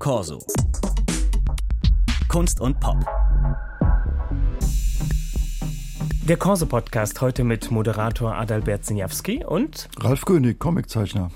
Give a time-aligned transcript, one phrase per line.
[0.00, 0.38] Corso.
[2.26, 2.96] Kunst und Pop.
[6.26, 11.30] Der Corso-Podcast heute mit Moderator Adalbert Zinjawski und Ralf König, Comiczeichner.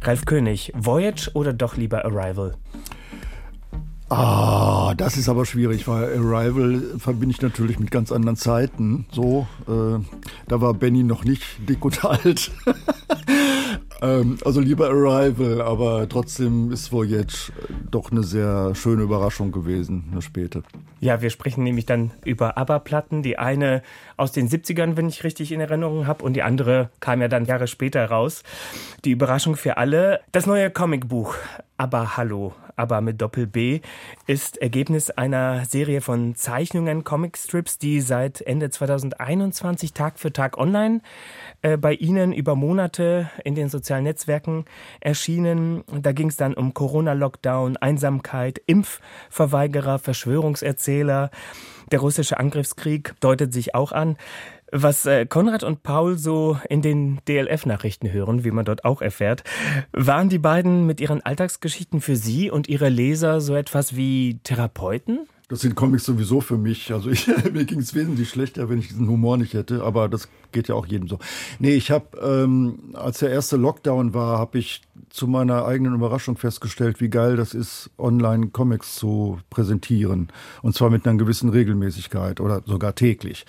[0.00, 2.56] Ralf König, Voyage oder doch lieber Arrival?
[4.08, 9.04] Ah, das ist aber schwierig, weil Arrival verbinde ich natürlich mit ganz anderen Zeiten.
[9.12, 10.02] So, äh,
[10.48, 12.50] da war Benny noch nicht dick und alt.
[14.02, 17.52] Ähm, also lieber Arrival, aber trotzdem ist Voyage
[17.90, 20.62] doch eine sehr schöne Überraschung gewesen, eine späte.
[21.00, 23.22] Ja, wir sprechen nämlich dann über ABBA-Platten.
[23.22, 23.82] Die eine
[24.16, 27.44] aus den 70ern, wenn ich richtig in Erinnerung habe, und die andere kam ja dann
[27.44, 28.42] Jahre später raus.
[29.04, 31.36] Die Überraschung für alle, das neue Comicbuch
[31.82, 33.80] ABBA Hallo aber mit Doppel B,
[34.26, 41.00] ist Ergebnis einer Serie von Zeichnungen, Comicstrips, die seit Ende 2021 Tag für Tag online
[41.62, 44.64] äh, bei Ihnen über Monate in den sozialen Netzwerken
[45.00, 45.84] erschienen.
[45.92, 51.30] Da ging es dann um Corona-Lockdown, Einsamkeit, Impfverweigerer, Verschwörungserzähler.
[51.90, 54.16] Der russische Angriffskrieg deutet sich auch an.
[54.74, 59.44] Was äh, Konrad und Paul so in den DLF-Nachrichten hören, wie man dort auch erfährt,
[59.92, 65.28] waren die beiden mit ihren Alltagsgeschichten für Sie und Ihre Leser so etwas wie Therapeuten?
[65.48, 66.90] Das sind Comics sowieso für mich.
[66.90, 70.30] Also ich, mir ging es wesentlich schlechter, wenn ich diesen Humor nicht hätte, aber das
[70.52, 71.18] geht ja auch jedem so.
[71.58, 76.38] Nee, ich habe, ähm, als der erste Lockdown war, habe ich zu meiner eigenen Überraschung
[76.38, 80.28] festgestellt, wie geil das ist, online Comics zu präsentieren.
[80.62, 83.44] Und zwar mit einer gewissen Regelmäßigkeit oder sogar täglich.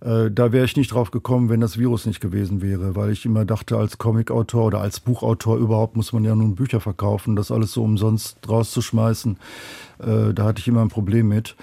[0.00, 3.26] Äh, da wäre ich nicht drauf gekommen, wenn das Virus nicht gewesen wäre, weil ich
[3.26, 7.50] immer dachte, als Comicautor oder als Buchautor überhaupt muss man ja nun Bücher verkaufen, das
[7.50, 9.38] alles so umsonst rauszuschmeißen.
[9.98, 11.56] Äh, da hatte ich immer ein Problem mit.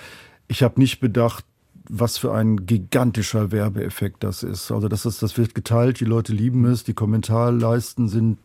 [0.47, 1.45] Ich habe nicht bedacht,
[1.89, 4.71] was für ein gigantischer Werbeeffekt das ist.
[4.71, 8.37] Also das ist, das wird geteilt, die Leute lieben es, die Kommentarleisten sind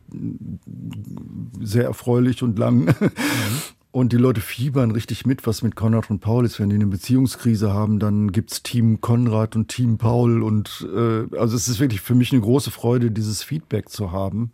[1.60, 2.84] sehr erfreulich und lang.
[2.84, 3.10] Mhm.
[3.92, 6.58] Und die Leute fiebern richtig mit, was mit Konrad und Paul ist.
[6.58, 10.42] Wenn die eine Beziehungskrise haben, dann gibt's Team Konrad und Team Paul.
[10.42, 14.52] Und äh, also es ist wirklich für mich eine große Freude, dieses Feedback zu haben.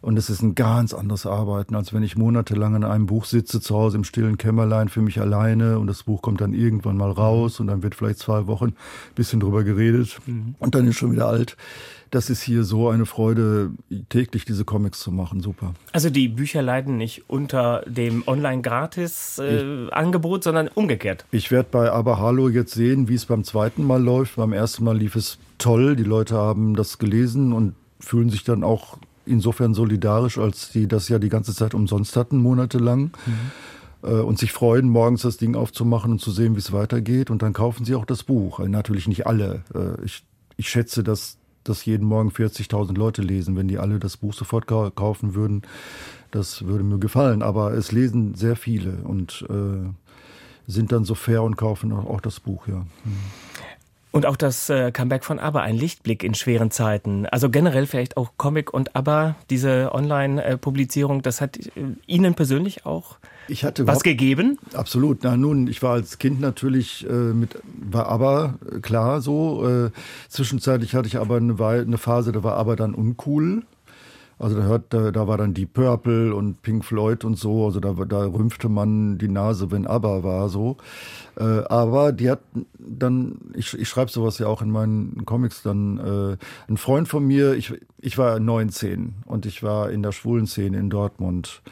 [0.00, 3.60] Und es ist ein ganz anderes Arbeiten, als wenn ich monatelang an einem Buch sitze,
[3.60, 7.10] zu Hause im stillen Kämmerlein für mich alleine und das Buch kommt dann irgendwann mal
[7.10, 10.54] raus und dann wird vielleicht zwei Wochen ein bisschen drüber geredet mhm.
[10.58, 11.56] und dann ist schon wieder alt
[12.10, 13.70] das ist hier so eine Freude,
[14.08, 15.40] täglich diese Comics zu machen.
[15.40, 15.74] Super.
[15.92, 21.24] Also die Bücher leiden nicht unter dem Online-Gratis-Angebot, äh, sondern umgekehrt.
[21.30, 24.36] Ich werde bei Aber Hallo jetzt sehen, wie es beim zweiten Mal läuft.
[24.36, 25.96] Beim ersten Mal lief es toll.
[25.96, 31.08] Die Leute haben das gelesen und fühlen sich dann auch insofern solidarisch, als sie das
[31.08, 33.10] ja die ganze Zeit umsonst hatten, monatelang.
[33.26, 33.50] Mhm
[34.02, 37.30] äh, und sich freuen, morgens das Ding aufzumachen und zu sehen, wie es weitergeht.
[37.30, 38.60] Und dann kaufen sie auch das Buch.
[38.60, 39.62] Natürlich nicht alle.
[39.74, 40.24] Äh, ich,
[40.56, 43.56] ich schätze, dass das jeden Morgen 40.000 Leute lesen.
[43.56, 45.62] Wenn die alle das Buch sofort kaufen würden,
[46.30, 47.42] das würde mir gefallen.
[47.42, 49.88] Aber es lesen sehr viele und äh,
[50.66, 52.86] sind dann so fair und kaufen auch, auch das Buch, ja.
[53.04, 53.47] Hm.
[54.10, 57.26] Und auch das äh, Comeback von ABBA, ein Lichtblick in schweren Zeiten.
[57.26, 61.70] Also generell vielleicht auch Comic und ABBA, diese Online-Publizierung, das hat äh,
[62.06, 63.18] Ihnen persönlich auch
[63.50, 64.58] ich hatte was gegeben?
[64.74, 65.20] Absolut.
[65.22, 69.90] Na nun, ich war als Kind natürlich äh, mit, war aber äh, klar so.
[70.28, 73.62] Zwischenzeitlich hatte ich aber eine, eine Phase, da war aber dann uncool.
[74.38, 77.66] Also da, hört, da, da war dann die Purple und Pink Floyd und so.
[77.66, 80.76] Also da, da rümpfte man die Nase, wenn ABBA war so.
[81.36, 82.40] Äh, aber die hat
[82.78, 87.26] dann, ich, ich schreibe sowas ja auch in meinen Comics dann, äh, ein Freund von
[87.26, 91.62] mir, ich, ich war 19 und ich war in der schwulen Szene in Dortmund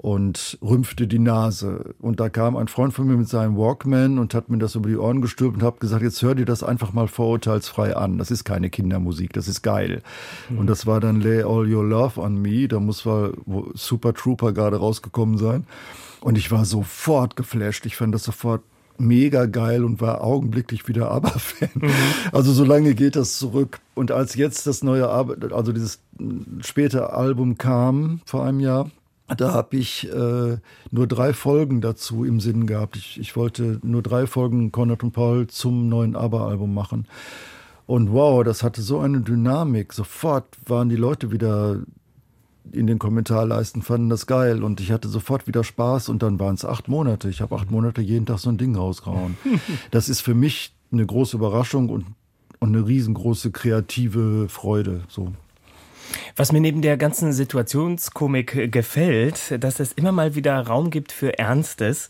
[0.00, 1.94] und rümpfte die Nase.
[1.98, 4.88] Und da kam ein Freund von mir mit seinem Walkman und hat mir das über
[4.88, 8.16] die Ohren gestülpt und hat gesagt, jetzt hör dir das einfach mal vorurteilsfrei an.
[8.16, 10.00] Das ist keine Kindermusik, das ist geil.
[10.48, 10.58] Mhm.
[10.60, 12.66] Und das war dann Lay All Your Love on Me.
[12.66, 13.34] Da muss wohl
[13.74, 15.66] Super Trooper gerade rausgekommen sein.
[16.22, 17.84] Und ich war sofort geflasht.
[17.84, 18.62] Ich fand das sofort
[18.96, 21.70] mega geil und war augenblicklich wieder ABBA-Fan.
[21.74, 21.90] Mhm.
[22.32, 23.80] Also so lange geht das zurück.
[23.94, 26.00] Und als jetzt das neue, also dieses
[26.60, 28.90] späte Album kam vor einem Jahr,
[29.36, 30.58] da habe ich äh,
[30.90, 32.96] nur drei Folgen dazu im Sinn gehabt.
[32.96, 37.06] Ich, ich wollte nur drei Folgen Konrad und Paul zum neuen ABBA-Album machen.
[37.86, 39.92] Und wow, das hatte so eine Dynamik.
[39.92, 41.80] Sofort waren die Leute wieder
[42.72, 46.54] in den Kommentarleisten, fanden das geil und ich hatte sofort wieder Spaß und dann waren
[46.54, 47.28] es acht Monate.
[47.28, 49.36] Ich habe acht Monate jeden Tag so ein Ding rausgehauen.
[49.90, 52.06] Das ist für mich eine große Überraschung und,
[52.60, 55.02] und eine riesengroße kreative Freude.
[55.08, 55.32] So.
[56.40, 61.38] Was mir neben der ganzen Situationskomik gefällt, dass es immer mal wieder Raum gibt für
[61.38, 62.08] Ernstes.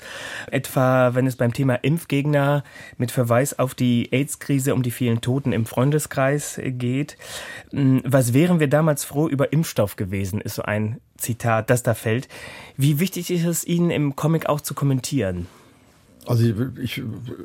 [0.52, 2.62] Etwa, wenn es beim Thema Impfgegner
[2.96, 7.16] mit Verweis auf die AIDS-Krise um die vielen Toten im Freundeskreis geht.
[7.72, 11.94] Hm, was wären wir damals froh über Impfstoff gewesen, ist so ein Zitat, das da
[11.94, 12.28] fällt.
[12.76, 15.48] Wie wichtig ist es Ihnen im Comic auch zu kommentieren?
[16.26, 16.98] Also ich, ich,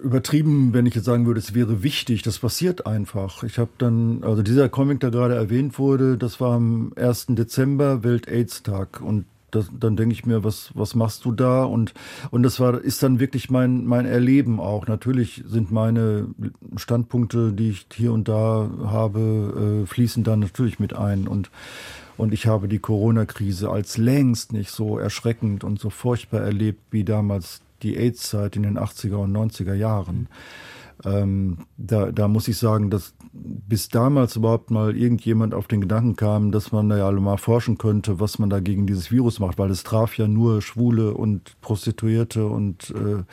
[0.03, 3.43] übertrieben, wenn ich jetzt sagen würde, es wäre wichtig, das passiert einfach.
[3.43, 7.27] Ich habe dann, also dieser Comic, der gerade erwähnt wurde, das war am 1.
[7.29, 9.01] Dezember, Welt-AIDS-Tag.
[9.01, 11.63] Und das, dann denke ich mir, was, was machst du da?
[11.63, 11.93] Und,
[12.31, 14.87] und das war, ist dann wirklich mein, mein Erleben auch.
[14.87, 16.27] Natürlich sind meine
[16.75, 21.27] Standpunkte, die ich hier und da habe, äh, fließen da natürlich mit ein.
[21.27, 21.49] Und,
[22.17, 27.05] und ich habe die Corona-Krise als längst nicht so erschreckend und so furchtbar erlebt wie
[27.05, 30.27] damals die AIDS-Zeit in den 80er und 90er Jahren.
[31.03, 36.15] Ähm, da, da muss ich sagen, dass bis damals überhaupt mal irgendjemand auf den Gedanken
[36.15, 39.57] kam, dass man da ja mal forschen könnte, was man da gegen dieses Virus macht,
[39.57, 43.23] weil es traf ja nur Schwule und Prostituierte und äh,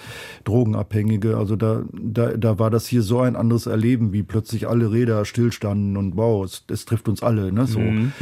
[0.45, 1.37] Drogenabhängige.
[1.37, 5.25] Also da, da, da war das hier so ein anderes Erleben, wie plötzlich alle Räder
[5.25, 7.53] stillstanden und wow, es, es trifft uns alle.
[7.53, 7.79] Ne, so.
[7.79, 8.13] Mhm.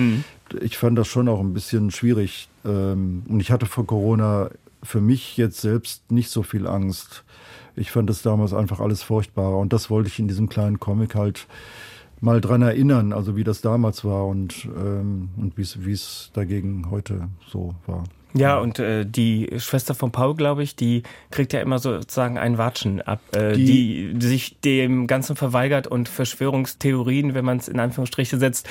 [0.61, 2.49] Ich fand das schon auch ein bisschen schwierig.
[2.65, 4.51] Ähm, und ich hatte vor Corona
[4.83, 7.25] für mich jetzt selbst nicht so viel Angst.
[7.77, 11.15] Ich fand das damals einfach alles furchtbar und das wollte ich in diesem kleinen Comic
[11.15, 11.47] halt
[12.21, 17.29] mal dran erinnern, also wie das damals war und, ähm, und wie es dagegen heute
[17.47, 18.05] so war.
[18.35, 22.59] Ja, und äh, die Schwester von Paul, glaube ich, die kriegt ja immer sozusagen einen
[22.59, 27.81] Watschen ab, äh, die, die, sich dem Ganzen verweigert und Verschwörungstheorien, wenn man es in
[27.81, 28.69] Anführungsstriche setzt,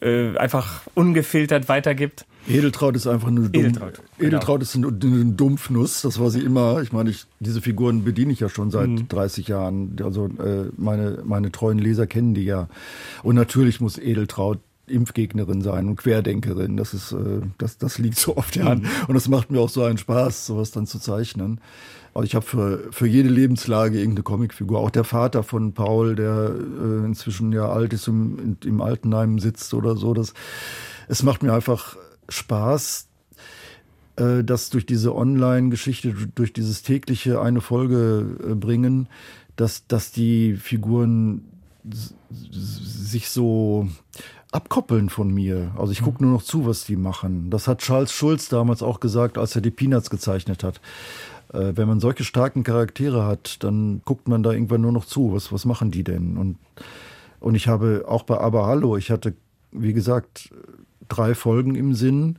[0.00, 2.24] äh, einfach ungefiltert weitergibt.
[2.46, 4.28] Edeltraut ist einfach eine, Dumm, Edeltraut, genau.
[4.28, 6.02] Edeltraut ist eine, eine Dumpfnuss.
[6.02, 6.82] Das war sie immer.
[6.82, 9.08] Ich meine, ich, diese Figuren bediene ich ja schon seit mhm.
[9.08, 9.96] 30 Jahren.
[10.02, 12.68] Also äh, meine, meine treuen Leser kennen die ja.
[13.22, 16.76] Und natürlich muss Edeltraut Impfgegnerin sein und Querdenkerin.
[16.76, 18.82] Das ist, äh, das, das liegt so oft der Hand.
[18.82, 18.88] Mhm.
[19.08, 21.60] Und das macht mir auch so einen Spaß, sowas dann zu zeichnen.
[22.12, 24.78] Also ich habe für, für jede Lebenslage irgendeine Comicfigur.
[24.78, 29.74] Auch der Vater von Paul, der äh, inzwischen ja alt ist, im, im Altenheim sitzt
[29.74, 30.14] oder so.
[30.14, 30.32] Das,
[31.08, 31.96] es macht mir einfach
[32.28, 33.08] Spaß,
[34.16, 39.08] äh, dass durch diese Online-Geschichte, durch dieses tägliche eine Folge äh, bringen,
[39.56, 41.42] dass, dass die Figuren
[42.30, 43.88] sich so
[44.52, 45.72] abkoppeln von mir.
[45.76, 47.50] Also ich gucke nur noch zu, was die machen.
[47.50, 50.80] Das hat Charles Schulz damals auch gesagt, als er die Peanuts gezeichnet hat.
[51.52, 55.32] Äh, wenn man solche starken Charaktere hat, dann guckt man da irgendwann nur noch zu.
[55.32, 56.36] Was, was machen die denn?
[56.36, 56.58] Und,
[57.40, 59.34] und ich habe auch bei Aber Hallo, ich hatte,
[59.72, 60.50] wie gesagt,
[61.08, 62.38] drei Folgen im Sinn.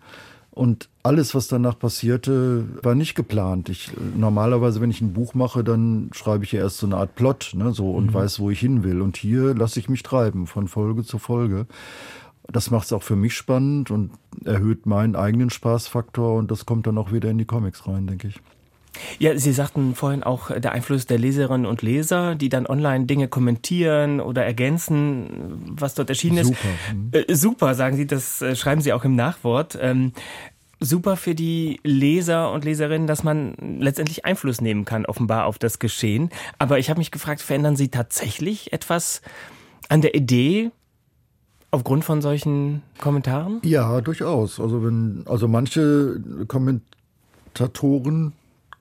[0.55, 3.67] Und alles, was danach passierte, war nicht geplant.
[3.67, 7.15] Ich, normalerweise, wenn ich ein Buch mache, dann schreibe ich ja erst so eine Art
[7.15, 8.13] Plot, ne, so und mhm.
[8.13, 9.01] weiß, wo ich hin will.
[9.01, 11.67] Und hier lasse ich mich treiben, von Folge zu Folge.
[12.47, 14.11] Das macht es auch für mich spannend und
[14.45, 18.29] erhöht meinen eigenen Spaßfaktor und das kommt dann auch wieder in die Comics rein, denke
[18.29, 18.39] ich.
[19.19, 23.27] Ja, Sie sagten vorhin auch der Einfluss der Leserinnen und Leser, die dann online Dinge
[23.27, 26.47] kommentieren oder ergänzen, was dort erschienen ist.
[26.47, 26.67] Super.
[26.93, 27.09] Mhm.
[27.11, 29.77] Äh, super, sagen Sie, das äh, schreiben Sie auch im Nachwort.
[29.81, 30.13] Ähm,
[30.79, 35.79] super für die Leser und Leserinnen, dass man letztendlich Einfluss nehmen kann, offenbar auf das
[35.79, 36.29] Geschehen.
[36.59, 39.21] Aber ich habe mich gefragt, verändern Sie tatsächlich etwas
[39.89, 40.71] an der Idee
[41.71, 43.59] aufgrund von solchen Kommentaren?
[43.63, 44.59] Ja, durchaus.
[44.59, 48.33] Also wenn, also manche Kommentatoren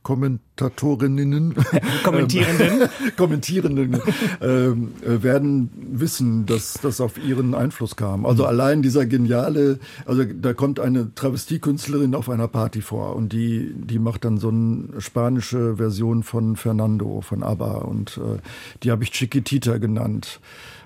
[0.05, 1.55] Kommentatorinnen,
[2.05, 4.01] Kommentierenden, Kommentierenden
[4.41, 8.27] ähm, äh, werden wissen, dass das auf ihren Einfluss kam.
[8.27, 8.49] Also mhm.
[8.51, 13.99] allein dieser geniale, also da kommt eine Travestiekünstlerin auf einer Party vor und die, die
[13.99, 18.38] macht dann so eine spanische Version von Fernando von ABBA und äh,
[18.83, 20.40] die habe ich Chiquitita genannt.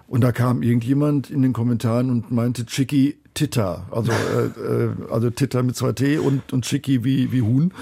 [0.06, 5.30] Und da kam irgendjemand in den Kommentaren und meinte Chiqui Titta, also äh, äh, also
[5.30, 7.72] Titta mit zwei T und und Chiqui wie wie Huhn.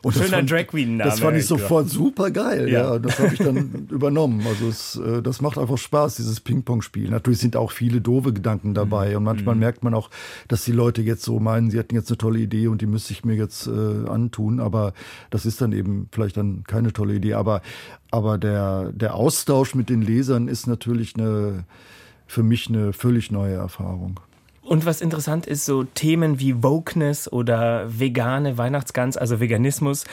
[0.00, 1.10] Und Schöner fand, Drag Queen Name.
[1.10, 2.70] Das fand ich sofort super geil.
[2.70, 4.42] Ja, ja das habe ich dann übernommen.
[4.46, 7.10] Also es, äh, das macht einfach Spaß, dieses Ping-Pong-Spiel.
[7.10, 9.18] Natürlich sind auch viele doofe Gedanken dabei mhm.
[9.18, 9.60] und manchmal mhm.
[9.60, 10.08] merkt man auch,
[10.48, 13.12] dass die Leute jetzt so meinen, sie hätten jetzt eine tolle Idee und die müsste
[13.12, 14.60] ich mir jetzt äh, antun.
[14.60, 14.94] Aber
[15.28, 17.34] das ist dann eben vielleicht dann keine tolle Idee.
[17.34, 17.60] Aber
[18.10, 21.64] aber der der Austausch mit den Lesern ist natürlich eine
[22.26, 24.18] für mich eine völlig neue Erfahrung.
[24.62, 30.04] Und was interessant ist, so Themen wie Wokeness oder vegane Weihnachtsgans, also Veganismus,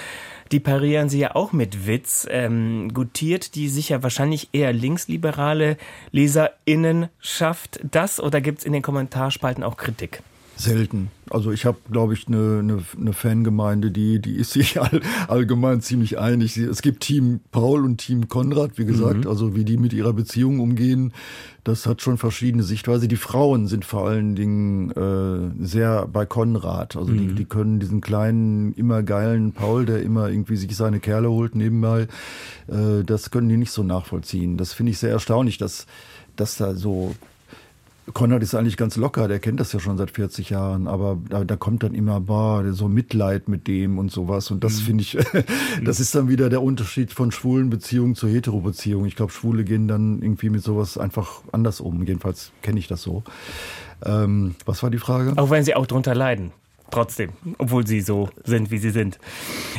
[0.52, 2.28] die parieren sie ja auch mit Witz.
[2.30, 5.78] Ähm, gutiert die sicher wahrscheinlich eher linksliberale
[6.12, 10.24] LeserInnen schafft das oder gibt es in den Kommentarspalten auch Kritik?
[10.60, 11.10] Selten.
[11.30, 15.00] Also ich habe, glaube ich, eine, eine, eine, Fangemeinde, die, die ist sich all,
[15.30, 16.58] allgemein ziemlich einig.
[16.58, 19.30] Es gibt Team Paul und Team Konrad, wie gesagt, mhm.
[19.30, 21.14] also wie die mit ihrer Beziehung umgehen,
[21.64, 23.08] das hat schon verschiedene Sichtweise.
[23.08, 26.98] Die Frauen sind vor allen Dingen äh, sehr bei Konrad.
[26.98, 27.30] Also mhm.
[27.30, 31.56] die, die können diesen kleinen, immer geilen Paul, der immer irgendwie sich seine Kerle holt
[31.56, 32.08] nebenbei,
[32.68, 34.58] äh, das können die nicht so nachvollziehen.
[34.58, 35.86] Das finde ich sehr erstaunlich, dass,
[36.36, 37.16] dass da so
[38.14, 41.44] Konrad ist eigentlich ganz locker, der kennt das ja schon seit 40 Jahren, aber da,
[41.44, 44.52] da kommt dann immer boah, so Mitleid mit dem und sowas.
[44.52, 44.86] Und das mhm.
[44.86, 45.18] finde ich,
[45.84, 49.06] das ist dann wieder der Unterschied von schwulen Beziehungen zu hetero Beziehungen.
[49.06, 52.04] Ich glaube, Schwule gehen dann irgendwie mit sowas einfach anders um.
[52.04, 53.24] Jedenfalls kenne ich das so.
[54.04, 55.34] Ähm, was war die Frage?
[55.36, 56.52] Auch wenn sie auch drunter leiden
[56.92, 59.20] trotzdem, obwohl sie so sind, wie sie sind.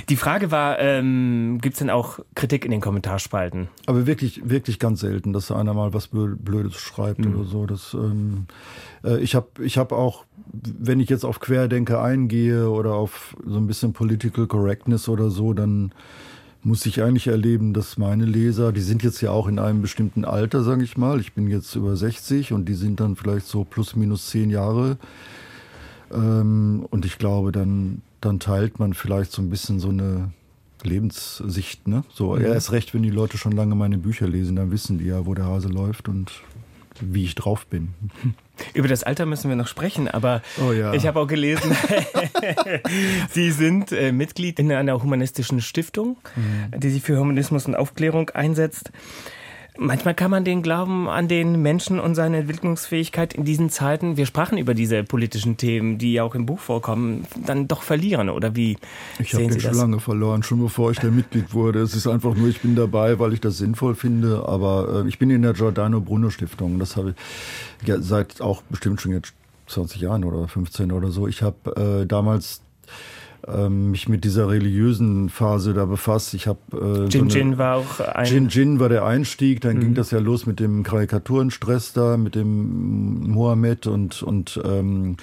[0.08, 3.68] Die Frage war, ähm, gibt es denn auch Kritik in den Kommentarspalten?
[3.86, 7.34] Aber wirklich, wirklich ganz selten, dass einer mal was Blödes schreibt mhm.
[7.34, 7.66] oder so.
[7.66, 8.46] Das, ähm,
[9.04, 13.56] äh, ich habe ich hab auch, wenn ich jetzt auf Querdenker eingehe oder auf so
[13.56, 15.92] ein bisschen Political Correctness oder so, dann
[16.62, 20.24] muss ich eigentlich erleben, dass meine Leser, die sind jetzt ja auch in einem bestimmten
[20.24, 21.20] Alter, sage ich mal.
[21.20, 24.98] Ich bin jetzt über 60 und die sind dann vielleicht so plus minus zehn Jahre
[26.16, 30.32] und ich glaube, dann, dann teilt man vielleicht so ein bisschen so eine
[30.82, 31.86] Lebenssicht.
[31.88, 32.04] Ne?
[32.12, 32.44] So, mhm.
[32.44, 35.34] erst recht, wenn die Leute schon lange meine Bücher lesen, dann wissen die ja, wo
[35.34, 36.32] der Hase läuft und
[37.00, 37.94] wie ich drauf bin.
[38.74, 40.92] Über das Alter müssen wir noch sprechen, aber oh ja.
[40.92, 41.74] ich habe auch gelesen,
[43.30, 46.78] Sie sind äh, Mitglied in einer humanistischen Stiftung, mhm.
[46.78, 48.92] die sich für Humanismus und Aufklärung einsetzt.
[49.78, 54.26] Manchmal kann man den Glauben an den Menschen und seine Entwicklungsfähigkeit in diesen Zeiten, wir
[54.26, 58.56] sprachen über diese politischen Themen, die ja auch im Buch vorkommen, dann doch verlieren, oder
[58.56, 58.76] wie?
[59.18, 61.80] Ich habe den schon lange verloren, schon bevor ich der Mitglied wurde.
[61.80, 65.18] Es ist einfach nur, ich bin dabei, weil ich das sinnvoll finde, aber äh, ich
[65.18, 66.78] bin in der Giordano Bruno Stiftung.
[66.78, 67.14] Das habe
[67.82, 69.32] ich ja, seit auch bestimmt schon jetzt
[69.68, 71.28] 20 Jahren oder 15 oder so.
[71.28, 72.60] Ich habe äh, damals
[73.46, 76.34] ähm, mich mit dieser religiösen Phase da befasst.
[76.34, 79.60] Ich habe äh, Jin so Jin war auch ein Jin Jin war der Einstieg.
[79.60, 79.80] Dann mhm.
[79.80, 85.16] ging das ja los mit dem Karikaturenstress da, mit dem Mohammed und und ähm,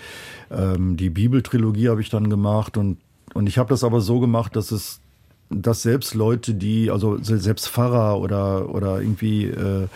[0.52, 2.98] ähm, die Bibeltrilogie habe ich dann gemacht und
[3.34, 5.02] und ich habe das aber so gemacht, dass es
[5.50, 9.88] dass selbst Leute, die, also selbst Pfarrer oder, oder irgendwie äh,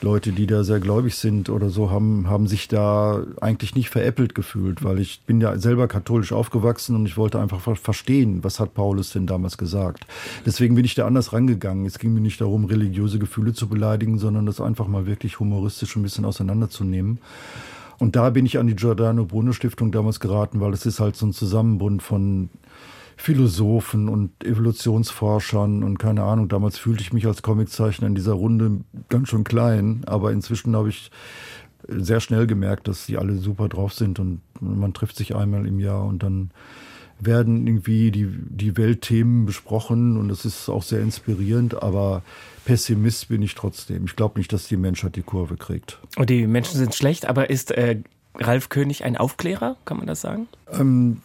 [0.00, 4.34] Leute, die da sehr gläubig sind oder so, haben, haben sich da eigentlich nicht veräppelt
[4.34, 8.74] gefühlt, weil ich bin ja selber katholisch aufgewachsen und ich wollte einfach verstehen, was hat
[8.74, 10.06] Paulus denn damals gesagt.
[10.46, 11.84] Deswegen bin ich da anders rangegangen.
[11.84, 15.96] Es ging mir nicht darum, religiöse Gefühle zu beleidigen, sondern das einfach mal wirklich humoristisch
[15.96, 17.18] ein bisschen auseinanderzunehmen.
[17.98, 21.16] Und da bin ich an die Giordano Bruno Stiftung damals geraten, weil es ist halt
[21.16, 22.50] so ein Zusammenbund von
[23.16, 26.48] Philosophen und Evolutionsforschern und keine Ahnung.
[26.48, 30.88] Damals fühlte ich mich als Comiczeichner in dieser Runde ganz schön klein, aber inzwischen habe
[30.88, 31.10] ich
[31.88, 35.80] sehr schnell gemerkt, dass die alle super drauf sind und man trifft sich einmal im
[35.80, 36.50] Jahr und dann
[37.20, 42.22] werden irgendwie die, die Weltthemen besprochen und das ist auch sehr inspirierend, aber
[42.64, 44.04] Pessimist bin ich trotzdem.
[44.06, 46.00] Ich glaube nicht, dass die Menschheit die Kurve kriegt.
[46.16, 48.00] Und die Menschen sind schlecht, aber ist äh,
[48.34, 50.48] Ralf König ein Aufklärer, kann man das sagen?
[50.72, 51.20] Ähm,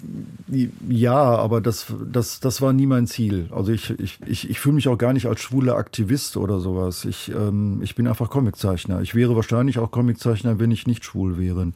[0.90, 3.48] ja, aber das, das, das war nie mein Ziel.
[3.52, 7.06] Also ich, ich, ich, ich fühle mich auch gar nicht als schwuler Aktivist oder sowas.
[7.06, 9.02] Ich, ähm, ich bin einfach Comiczeichner.
[9.02, 11.72] Ich wäre wahrscheinlich auch Comiczeichner, wenn ich nicht schwul wäre.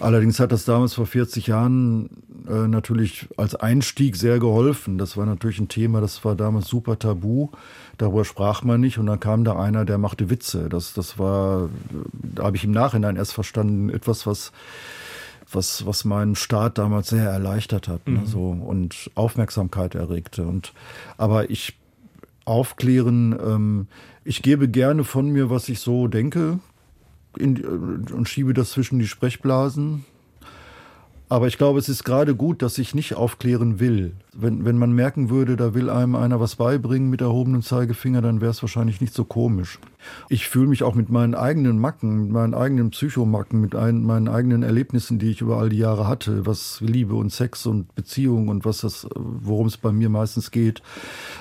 [0.00, 2.10] Allerdings hat das damals vor 40 Jahren
[2.48, 4.98] äh, natürlich als Einstieg sehr geholfen.
[4.98, 7.48] Das war natürlich ein Thema, das war damals super tabu.
[7.96, 10.68] Darüber sprach man nicht und dann kam da einer, der machte Witze.
[10.68, 11.70] Das, das war,
[12.12, 14.52] da habe ich im Nachhinein erst verstanden, etwas, was
[15.54, 18.20] was, was meinen Staat damals sehr erleichtert hat ne, mhm.
[18.22, 20.44] ne, so, und Aufmerksamkeit erregte.
[20.44, 20.72] Und,
[21.16, 21.76] aber ich
[22.44, 23.86] aufklären, ähm,
[24.24, 26.58] ich gebe gerne von mir, was ich so denke,
[27.36, 30.04] in, äh, und schiebe das zwischen die Sprechblasen.
[31.30, 34.12] Aber ich glaube, es ist gerade gut, dass ich nicht aufklären will.
[34.34, 38.42] Wenn, wenn man merken würde, da will einem einer was beibringen mit erhobenem Zeigefinger, dann
[38.42, 39.78] wäre es wahrscheinlich nicht so komisch.
[40.28, 44.28] Ich fühle mich auch mit meinen eigenen Macken, mit meinen eigenen Psychomacken, mit ein, meinen
[44.28, 48.48] eigenen Erlebnissen, die ich über all die Jahre hatte, was Liebe und Sex und Beziehung
[48.48, 50.82] und was das, worum es bei mir meistens geht,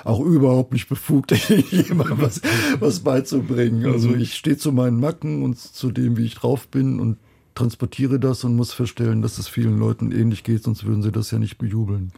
[0.06, 1.32] auch überhaupt nicht befugt,
[1.72, 2.42] jemandem was,
[2.80, 3.86] was beizubringen.
[3.92, 4.22] Also mhm.
[4.22, 7.18] ich stehe zu meinen Macken und zu dem, wie ich drauf bin und
[7.56, 11.32] transportiere das und muss feststellen, dass es vielen Leuten ähnlich geht, sonst würden sie das
[11.32, 12.12] ja nicht bejubeln.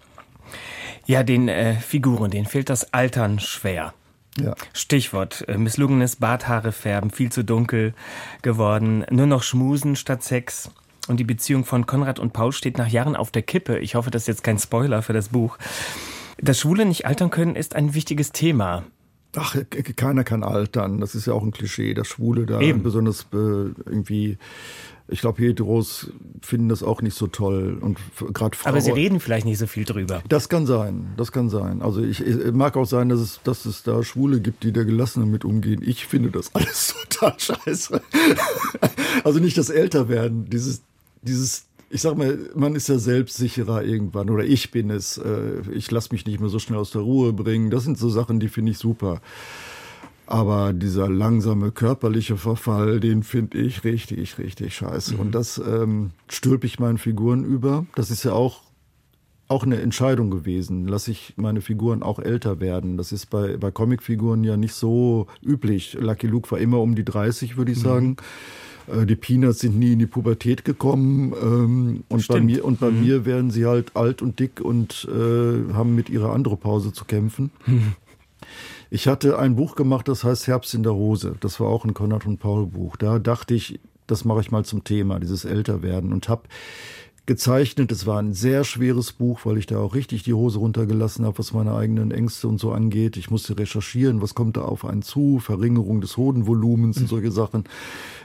[1.05, 3.93] Ja, den äh, Figuren, denen fehlt das Altern schwer.
[4.37, 4.55] Ja.
[4.73, 7.93] Stichwort äh, misslungenes Barthaare färben, viel zu dunkel
[8.41, 10.71] geworden, nur noch schmusen statt Sex.
[11.07, 13.77] Und die Beziehung von Konrad und Paul steht nach Jahren auf der Kippe.
[13.77, 15.57] Ich hoffe, das ist jetzt kein Spoiler für das Buch.
[16.37, 18.83] Das Schwule nicht altern können ist ein wichtiges Thema.
[19.35, 19.55] Ach,
[19.95, 20.99] keiner kann altern.
[20.99, 22.83] Das ist ja auch ein Klischee, dass Schwule da Eben.
[22.83, 24.37] besonders äh, irgendwie
[25.07, 27.99] Ich glaube, Heteros finden das auch nicht so toll und
[28.33, 28.71] gerade Frauen.
[28.71, 30.23] Aber sie reden vielleicht nicht so viel drüber.
[30.27, 31.83] Das kann sein, das kann sein.
[31.83, 34.83] Also ich, ich mag auch sein, dass es, dass es da Schwule gibt, die da
[34.83, 35.81] gelassen damit umgehen.
[35.85, 38.01] Ich finde das alles total scheiße.
[39.23, 40.81] also nicht das Älterwerden, dieses,
[41.21, 45.17] dieses ich sag mal, man ist ja selbstsicherer irgendwann oder ich bin es.
[45.17, 47.69] Äh, ich lasse mich nicht mehr so schnell aus der Ruhe bringen.
[47.69, 49.21] Das sind so Sachen, die finde ich super.
[50.27, 55.15] Aber dieser langsame körperliche Verfall, den finde ich richtig, richtig scheiße.
[55.15, 55.19] Mhm.
[55.19, 57.85] Und das ähm, stülpe ich meinen Figuren über.
[57.95, 58.61] Das ist ja auch,
[59.47, 60.87] auch eine Entscheidung gewesen.
[60.87, 62.97] Lasse ich meine Figuren auch älter werden.
[62.97, 65.95] Das ist bei, bei Comicfiguren ja nicht so üblich.
[65.99, 67.83] Lucky Luke war immer um die 30, würde ich mhm.
[67.83, 68.17] sagen.
[68.87, 72.89] Äh, die Peanuts sind nie in die Pubertät gekommen ähm, und bei mir und bei
[72.89, 73.01] mhm.
[73.01, 77.51] mir werden sie halt alt und dick und äh, haben mit ihrer Andropause zu kämpfen.
[78.89, 81.35] Ich hatte ein Buch gemacht, das heißt Herbst in der Hose.
[81.39, 82.95] Das war auch ein Konrad und Paul Buch.
[82.97, 86.43] Da dachte ich, das mache ich mal zum Thema, dieses Älterwerden und habe
[87.25, 87.91] gezeichnet.
[87.91, 91.39] Es war ein sehr schweres Buch, weil ich da auch richtig die Hose runtergelassen habe,
[91.39, 93.17] was meine eigenen Ängste und so angeht.
[93.17, 97.65] Ich musste recherchieren, was kommt da auf einen zu, Verringerung des Hodenvolumens und solche Sachen.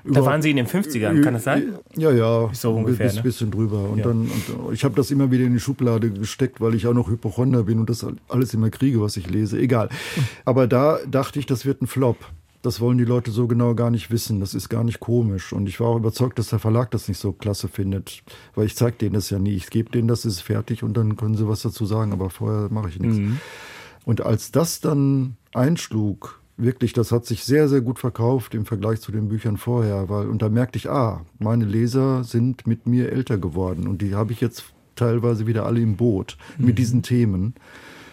[0.04, 1.74] Da waren Sie in den 50ern, kann das sein?
[1.96, 2.50] Ja, ja.
[2.52, 3.10] So ungefähr.
[3.10, 3.22] Ein ne?
[3.22, 3.90] bisschen drüber.
[3.90, 4.04] Und ja.
[4.04, 4.30] dann,
[4.64, 7.64] und ich habe das immer wieder in die Schublade gesteckt, weil ich auch noch Hypochonder
[7.64, 9.58] bin und das alles immer kriege, was ich lese.
[9.58, 9.88] Egal.
[10.44, 12.16] Aber da dachte ich, das wird ein Flop.
[12.62, 14.40] Das wollen die Leute so genau gar nicht wissen.
[14.40, 15.52] Das ist gar nicht komisch.
[15.52, 18.22] Und ich war auch überzeugt, dass der Verlag das nicht so klasse findet.
[18.54, 19.54] Weil ich zeige denen das ja nie.
[19.54, 22.12] Ich gebe denen das, ist fertig und dann können sie was dazu sagen.
[22.12, 23.16] Aber vorher mache ich nichts.
[23.16, 23.40] Mhm.
[24.04, 29.00] Und als das dann einschlug, wirklich, das hat sich sehr, sehr gut verkauft im Vergleich
[29.00, 30.08] zu den Büchern vorher.
[30.08, 33.86] Weil, und da merkte ich, ah, meine Leser sind mit mir älter geworden.
[33.86, 34.64] Und die habe ich jetzt
[34.96, 36.66] teilweise wieder alle im Boot mhm.
[36.66, 37.54] mit diesen Themen.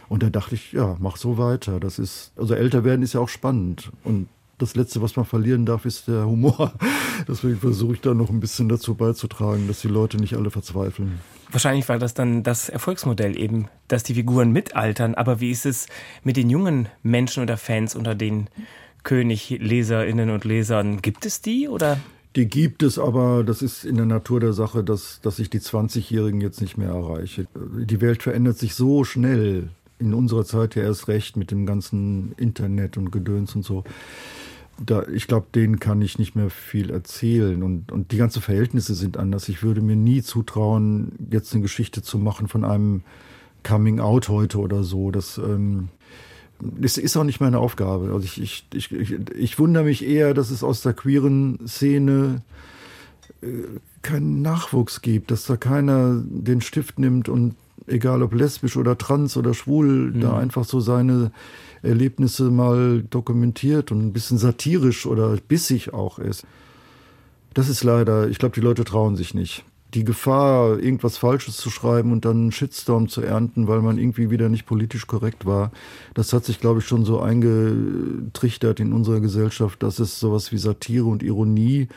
[0.10, 1.80] Und da dachte ich, ja, mach so weiter.
[1.80, 3.92] Das ist, also älter werden ist ja auch spannend.
[4.04, 4.28] Und
[4.58, 6.74] das Letzte, was man verlieren darf, ist der Humor.
[7.28, 11.20] Deswegen versuche ich da noch ein bisschen dazu beizutragen, dass die Leute nicht alle verzweifeln.
[11.52, 15.16] Wahrscheinlich war das dann das Erfolgsmodell eben, dass die Figuren mitaltern.
[15.16, 15.88] Aber wie ist es
[16.24, 18.50] mit den jungen Menschen oder Fans unter den
[19.04, 21.02] König-Leserinnen und Lesern?
[21.02, 22.00] Gibt es die oder?
[22.36, 25.60] Die gibt es, aber das ist in der Natur der Sache, dass, dass ich die
[25.60, 27.48] 20-Jährigen jetzt nicht mehr erreiche.
[27.56, 29.70] Die Welt verändert sich so schnell.
[30.00, 33.84] In unserer Zeit ja erst recht mit dem ganzen Internet und Gedöns und so
[34.84, 37.64] da, ich glaube, denen kann ich nicht mehr viel erzählen.
[37.64, 39.50] Und, und die ganzen Verhältnisse sind anders.
[39.50, 43.04] Ich würde mir nie zutrauen, jetzt eine Geschichte zu machen von einem
[43.64, 45.12] Coming Out heute oder so.
[45.12, 45.90] Das ähm,
[46.80, 48.12] ist, ist auch nicht meine Aufgabe.
[48.14, 52.42] Also ich, ich, ich, ich, ich wundere mich eher, dass es aus der queeren Szene
[53.42, 53.48] äh,
[54.02, 57.56] keinen Nachwuchs gibt, dass da keiner den Stift nimmt und
[57.88, 60.22] egal ob lesbisch oder trans oder schwul, mhm.
[60.22, 61.32] da einfach so seine
[61.82, 66.46] Erlebnisse mal dokumentiert und ein bisschen satirisch oder bissig auch ist.
[67.54, 69.64] Das ist leider, ich glaube, die Leute trauen sich nicht.
[69.94, 74.30] Die Gefahr, irgendwas Falsches zu schreiben und dann einen Shitstorm zu ernten, weil man irgendwie
[74.30, 75.72] wieder nicht politisch korrekt war,
[76.14, 80.58] das hat sich, glaube ich, schon so eingetrichtert in unserer Gesellschaft, dass es sowas wie
[80.58, 81.88] Satire und Ironie äh,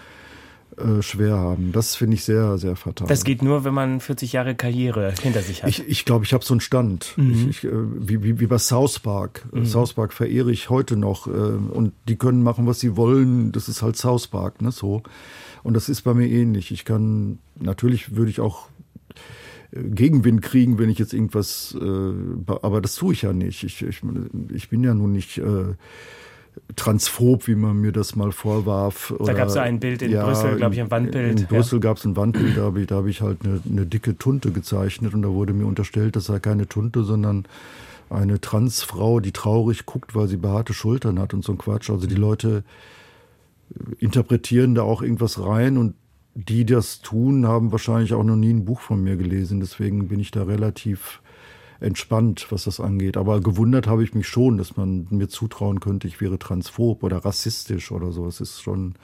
[1.00, 1.72] schwer haben.
[1.72, 3.06] Das finde ich sehr, sehr fatal.
[3.09, 5.68] Das geht nur, wenn man 40 Jahre Karriere hinter sich hat.
[5.70, 7.14] Ich glaube, ich, glaub, ich habe so einen Stand.
[7.16, 7.33] Mhm.
[7.33, 9.46] Ich, ich, äh, wie, wie, wie bei South Park.
[9.52, 9.66] Mhm.
[9.66, 11.26] South Park verehre ich heute noch.
[11.26, 13.52] Äh, und die können machen, was sie wollen.
[13.52, 14.70] Das ist halt South Park, ne?
[14.72, 15.02] So.
[15.62, 16.70] Und das ist bei mir ähnlich.
[16.70, 18.68] Ich kann, natürlich würde ich auch
[19.72, 22.12] äh, Gegenwind kriegen, wenn ich jetzt irgendwas, äh,
[22.46, 23.64] aber das tue ich ja nicht.
[23.64, 24.02] Ich, ich,
[24.52, 25.74] ich bin ja nun nicht äh,
[26.76, 29.14] transphob, wie man mir das mal vorwarf.
[29.24, 31.40] Da gab es ja ein Bild in ja, Brüssel, glaube ich, ein Wandbild.
[31.40, 31.80] In Brüssel ja.
[31.80, 35.14] gab es ein Wandbild, da habe ich, hab ich, halt eine, eine, dicke Tunte gezeichnet
[35.14, 37.44] und da wurde mir unterstellt, das sei keine Tunte, sondern
[38.08, 41.90] eine Transfrau, die traurig guckt, weil sie behaarte Schultern hat und so ein Quatsch.
[41.90, 42.64] Also die Leute
[43.98, 45.94] interpretieren da auch irgendwas rein und
[46.34, 49.60] die das tun, haben wahrscheinlich auch noch nie ein Buch von mir gelesen.
[49.60, 51.20] Deswegen bin ich da relativ
[51.81, 53.16] entspannt, was das angeht.
[53.16, 57.19] Aber gewundert habe ich mich schon, dass man mir zutrauen könnte, ich wäre transphob oder
[57.19, 58.27] rassistisch oder so.
[58.27, 58.95] Das ist schon,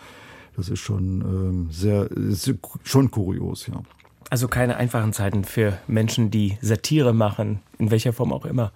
[0.57, 2.53] das ist schon ähm, sehr, ist
[2.85, 3.83] schon kurios, ja.
[4.29, 8.73] Also keine einfachen Zeiten für Menschen, die Satire machen, in welcher Form auch immer.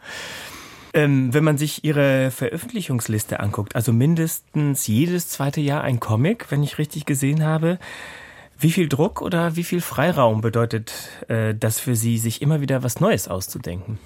[0.93, 6.63] Ähm, wenn man sich Ihre Veröffentlichungsliste anguckt, also mindestens jedes zweite Jahr ein Comic, wenn
[6.63, 7.79] ich richtig gesehen habe,
[8.61, 10.93] wie viel Druck oder wie viel Freiraum bedeutet
[11.29, 13.99] äh, das für Sie, sich immer wieder was Neues auszudenken?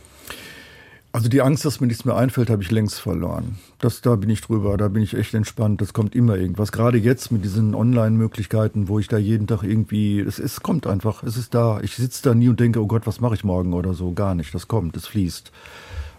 [1.15, 3.57] Also die Angst, dass mir nichts mehr einfällt, habe ich längst verloren.
[3.79, 5.81] Das, da bin ich drüber, da bin ich echt entspannt.
[5.81, 6.73] Das kommt immer irgendwas.
[6.73, 11.23] Gerade jetzt mit diesen Online-Möglichkeiten, wo ich da jeden Tag irgendwie, es, es kommt einfach,
[11.23, 11.79] es ist da.
[11.83, 14.13] Ich sitze da nie und denke, oh Gott, was mache ich morgen oder so.
[14.13, 14.53] Gar nicht.
[14.55, 15.53] Das kommt, es fließt.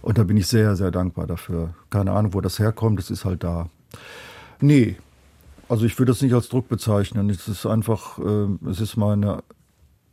[0.02, 1.74] Und da bin ich sehr, sehr dankbar dafür.
[1.89, 3.67] Keine Ahnung, wo das herkommt, es ist halt da.
[4.62, 4.95] Nee,
[5.67, 7.30] Also ich würde das nicht als Druck bezeichnen.
[7.30, 9.43] Es ist einfach, äh, es ist meine,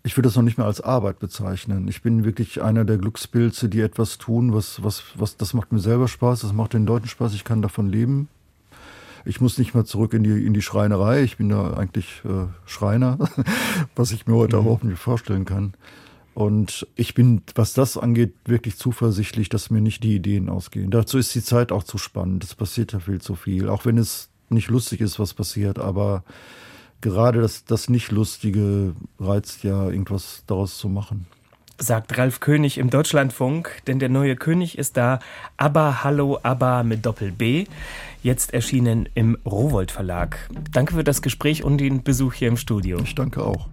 [0.02, 1.86] ich würde das noch nicht mehr als Arbeit bezeichnen.
[1.88, 5.78] Ich bin wirklich einer der Glückspilze, die etwas tun, was, was, was, das macht mir
[5.78, 8.28] selber Spaß, das macht den Leuten Spaß, ich kann davon leben.
[9.24, 11.22] Ich muss nicht mal zurück in die, in die Schreinerei.
[11.22, 13.18] Ich bin da eigentlich äh, Schreiner,
[13.94, 14.68] was ich mir heute mhm.
[14.68, 15.74] auch nicht vorstellen kann.
[16.34, 20.90] Und ich bin, was das angeht, wirklich zuversichtlich, dass mir nicht die Ideen ausgehen.
[20.90, 22.42] Dazu ist die Zeit auch zu spannend.
[22.42, 23.68] Es passiert ja viel zu viel.
[23.68, 26.22] Auch wenn es nicht lustig ist, was passiert, aber
[27.00, 31.26] gerade das, das Nicht-Lustige reizt ja, irgendwas daraus zu machen.
[31.78, 35.18] Sagt Ralf König im Deutschlandfunk, denn der neue König ist da.
[35.56, 37.66] Aber Hallo, aber mit Doppel B.
[38.22, 40.48] Jetzt erschienen im Rowold Verlag.
[40.70, 42.98] Danke für das Gespräch und den Besuch hier im Studio.
[43.02, 43.66] Ich danke auch.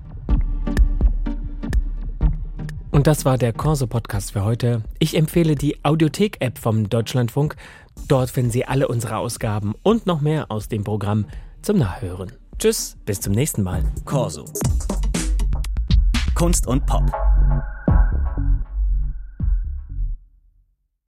[2.91, 4.81] Und das war der Corso-Podcast für heute.
[4.97, 7.55] Ich empfehle die Audiothek-App vom Deutschlandfunk.
[8.07, 11.25] Dort finden Sie alle unsere Ausgaben und noch mehr aus dem Programm
[11.61, 12.31] zum Nachhören.
[12.57, 13.83] Tschüss, bis zum nächsten Mal.
[14.05, 14.45] Corso.
[16.35, 17.03] Kunst und Pop.